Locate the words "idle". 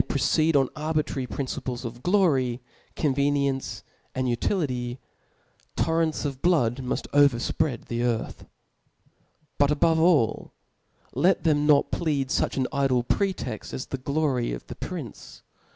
12.73-13.03